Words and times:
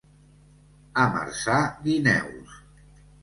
A 1.01 1.03
Marçà, 1.17 1.59
guineus. 1.83 2.57